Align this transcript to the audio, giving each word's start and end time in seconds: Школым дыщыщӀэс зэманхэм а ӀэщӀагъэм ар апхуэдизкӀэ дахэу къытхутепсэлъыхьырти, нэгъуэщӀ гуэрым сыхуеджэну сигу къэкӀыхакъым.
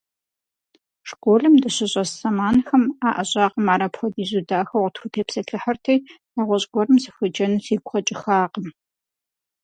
Школым 1.09 1.53
дыщыщӀэс 1.61 2.11
зэманхэм 2.19 2.83
а 3.07 3.09
ӀэщӀагъэм 3.15 3.67
ар 3.73 3.81
апхуэдизкӀэ 3.85 4.41
дахэу 4.47 4.83
къытхутепсэлъыхьырти, 4.83 5.95
нэгъуэщӀ 6.35 6.67
гуэрым 6.71 6.97
сыхуеджэну 7.03 7.63
сигу 7.65 7.87
къэкӀыхакъым. 7.91 8.67